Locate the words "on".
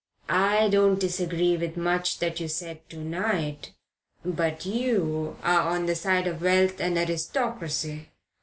5.69-5.85